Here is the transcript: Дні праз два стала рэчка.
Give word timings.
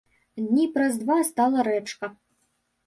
Дні 0.45 0.65
праз 0.77 0.97
два 1.03 1.19
стала 1.31 1.67
рэчка. 1.71 2.05